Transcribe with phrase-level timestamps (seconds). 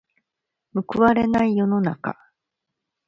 [0.73, 2.17] 報われない世の中。